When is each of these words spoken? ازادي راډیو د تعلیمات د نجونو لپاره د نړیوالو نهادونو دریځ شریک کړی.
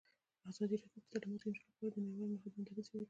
ازادي 0.49 0.75
راډیو 0.81 1.03
د 1.03 1.07
تعلیمات 1.11 1.41
د 1.43 1.47
نجونو 1.53 1.57
لپاره 1.65 1.91
د 1.93 1.95
نړیوالو 2.05 2.31
نهادونو 2.37 2.65
دریځ 2.67 2.85
شریک 2.87 2.91
کړی. 2.91 2.99